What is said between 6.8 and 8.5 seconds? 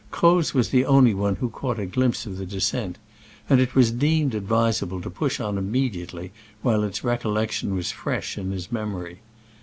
its recollection was fresh in